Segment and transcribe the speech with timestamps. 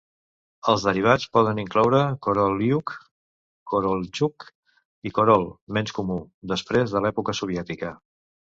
[0.71, 2.95] Els derivats poden incloure Korolyuk,
[3.73, 4.49] Korolchuk
[5.11, 5.47] i Korol
[5.79, 6.19] (menys comú)
[6.55, 7.95] després de l'època soviètica.